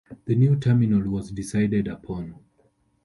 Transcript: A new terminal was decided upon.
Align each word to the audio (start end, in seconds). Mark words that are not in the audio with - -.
A 0.25 0.31
new 0.33 0.55
terminal 0.55 1.03
was 1.11 1.29
decided 1.29 1.87
upon. 1.87 2.33